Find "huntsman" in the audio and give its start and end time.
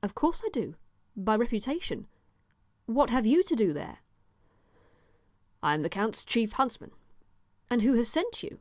6.52-6.92